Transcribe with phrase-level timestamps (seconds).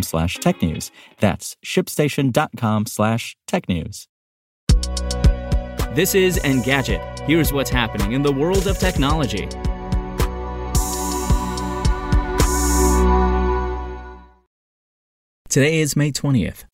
[0.00, 0.90] slash tech news.
[1.20, 4.08] That's shipstation.com slash tech news.
[5.94, 7.20] This is Engadget.
[7.26, 9.46] Here's what's happening in the world of technology.
[15.50, 16.64] Today is May 20th.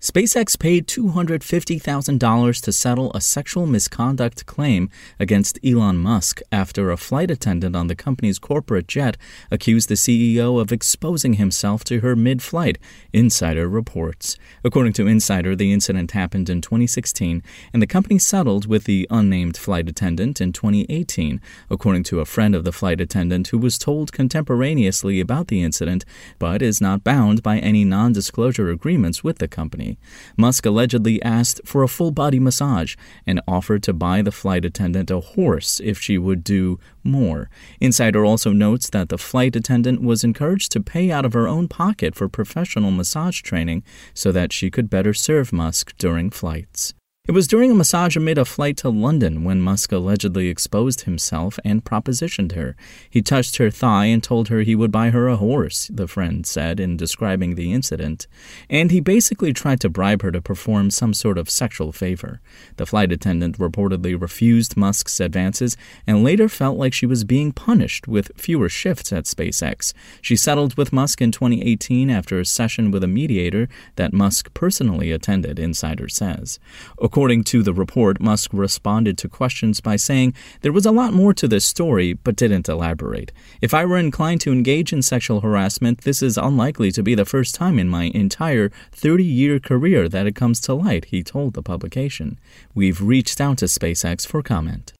[0.00, 7.30] SpaceX paid $250,000 to settle a sexual misconduct claim against Elon Musk after a flight
[7.30, 9.18] attendant on the company's corporate jet
[9.50, 12.78] accused the CEO of exposing himself to her mid flight,
[13.12, 14.38] Insider reports.
[14.64, 19.58] According to Insider, the incident happened in 2016, and the company settled with the unnamed
[19.58, 24.12] flight attendant in 2018, according to a friend of the flight attendant who was told
[24.12, 26.06] contemporaneously about the incident
[26.38, 29.89] but is not bound by any non disclosure agreements with the company.
[30.36, 32.96] Musk allegedly asked for a full body massage
[33.26, 37.48] and offered to buy the flight attendant a horse if she would do more.
[37.80, 41.68] Insider also notes that the flight attendant was encouraged to pay out of her own
[41.68, 43.82] pocket for professional massage training
[44.14, 46.94] so that she could better serve Musk during flights.
[47.30, 51.60] It was during a massage amid a flight to London when Musk allegedly exposed himself
[51.64, 52.74] and propositioned her.
[53.08, 56.44] He touched her thigh and told her he would buy her a horse, the friend
[56.44, 58.26] said in describing the incident.
[58.68, 62.40] And he basically tried to bribe her to perform some sort of sexual favor.
[62.78, 65.76] The flight attendant reportedly refused Musk's advances
[66.08, 69.92] and later felt like she was being punished with fewer shifts at SpaceX.
[70.20, 75.12] She settled with Musk in 2018 after a session with a mediator that Musk personally
[75.12, 76.58] attended, Insider says.
[77.00, 80.32] According According to the report, Musk responded to questions by saying
[80.62, 83.30] there was a lot more to this story, but didn't elaborate.
[83.60, 87.26] If I were inclined to engage in sexual harassment, this is unlikely to be the
[87.26, 91.52] first time in my entire 30 year career that it comes to light, he told
[91.52, 92.38] the publication.
[92.74, 94.94] We've reached out to SpaceX for comment.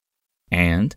[0.52, 0.94] And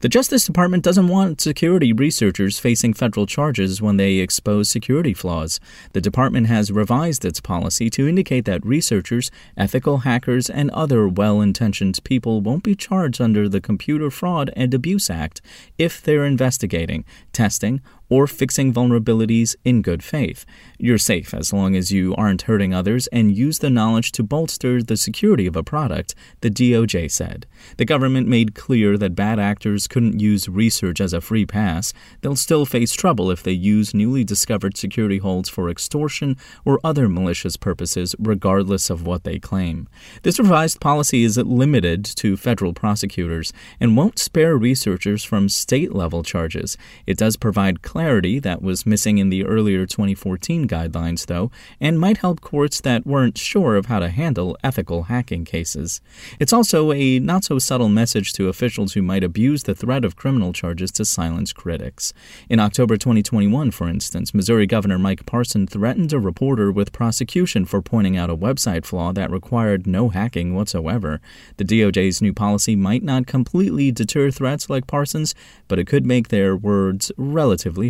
[0.00, 5.60] the Justice Department doesn't want security researchers facing federal charges when they expose security flaws.
[5.92, 11.42] The department has revised its policy to indicate that researchers, ethical hackers, and other well
[11.42, 15.42] intentioned people won't be charged under the Computer Fraud and Abuse Act
[15.76, 20.44] if they're investigating, testing, or fixing vulnerabilities in good faith.
[20.78, 24.82] You're safe as long as you aren't hurting others and use the knowledge to bolster
[24.82, 27.46] the security of a product, the DOJ said.
[27.76, 31.92] The government made clear that bad actors couldn't use research as a free pass.
[32.20, 37.08] They'll still face trouble if they use newly discovered security holes for extortion or other
[37.08, 39.88] malicious purposes, regardless of what they claim.
[40.22, 46.22] This revised policy is limited to federal prosecutors and won't spare researchers from state level
[46.22, 46.76] charges.
[47.06, 52.40] It does provide that was missing in the earlier 2014 guidelines, though, and might help
[52.40, 56.00] courts that weren't sure of how to handle ethical hacking cases.
[56.38, 60.16] It's also a not so subtle message to officials who might abuse the threat of
[60.16, 62.14] criminal charges to silence critics.
[62.48, 67.82] In October 2021, for instance, Missouri Governor Mike Parson threatened a reporter with prosecution for
[67.82, 71.20] pointing out a website flaw that required no hacking whatsoever.
[71.58, 75.34] The DOJ's new policy might not completely deter threats like Parson's,
[75.68, 77.89] but it could make their words relatively